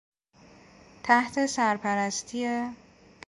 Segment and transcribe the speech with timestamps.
[1.03, 2.63] تحت سرپرستی...